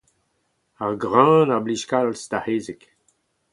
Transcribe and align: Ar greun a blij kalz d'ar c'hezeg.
Ar 0.83 0.93
greun 1.03 1.49
a 1.55 1.57
blij 1.65 1.83
kalz 1.91 2.21
d'ar 2.29 2.43
c'hezeg. 2.45 2.81